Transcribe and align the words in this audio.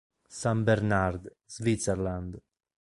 St. 0.29 0.63
Bernard, 0.63 1.31
Switzerland". 1.45 2.41